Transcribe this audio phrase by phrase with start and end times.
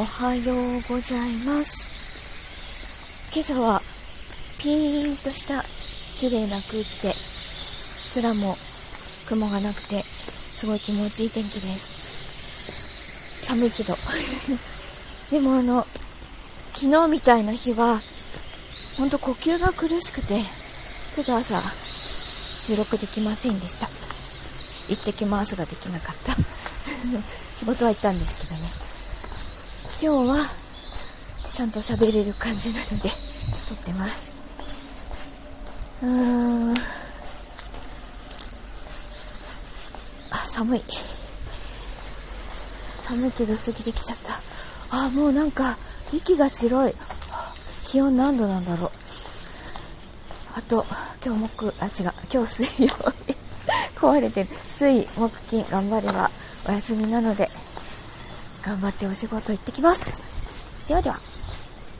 [0.00, 3.32] おはようございます。
[3.34, 3.82] 今朝は
[4.60, 5.64] ピーンとした
[6.20, 7.12] 綺麗な空気で
[8.14, 8.54] 空も
[9.26, 13.44] 雲がなくてすごい気持ちいい天気です。
[13.46, 13.96] 寒いけど。
[15.32, 15.84] でもあの
[16.74, 18.00] 昨日みたいな日は
[18.98, 20.40] ほんと呼吸が苦しくて
[21.12, 21.60] ちょっと朝
[22.56, 23.90] 収録できませんでした。
[24.90, 26.36] 行ってきますができなかった。
[27.52, 28.97] 仕事は行ったんですけどね。
[30.00, 30.36] 今日は
[31.52, 33.08] ちゃんと喋れる感じなので
[33.68, 34.40] 撮ってます。
[36.04, 36.70] うーん。
[36.70, 36.74] あ
[40.36, 40.82] 寒い。
[43.00, 44.18] 寒いけど過ぎてきちゃっ
[44.90, 45.06] た。
[45.06, 45.76] あもうなんか
[46.12, 46.94] 息が白い。
[47.84, 48.90] 気温何度なんだろう。
[50.54, 50.86] あと
[51.26, 52.12] 今日木あ違う。
[52.32, 52.94] 今日水曜
[53.26, 53.36] 日。
[53.98, 54.50] 壊れてる。
[54.70, 56.30] 水木金頑張れば
[56.68, 57.50] お休みなので。
[58.68, 60.88] 頑張ってお仕事行ってきます。
[60.88, 61.27] ではでは。